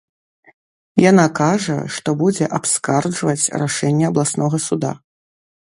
[1.09, 4.91] Яна кажа, што будзе абскарджваць рашэнне абласнога суда.